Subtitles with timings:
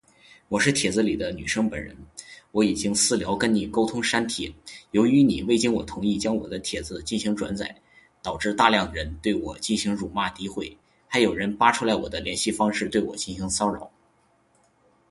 [0.49, 1.95] 我是帖子里的女生本人，
[2.53, 4.51] 我已经私聊跟你沟通删帖，
[4.89, 7.79] 由于你未经我同意将我的帖子进行转载，
[8.23, 10.75] 导致大量人对我进行辱骂诋毁，
[11.07, 13.91] 还有人扒出来我的联系方式对我进行骚扰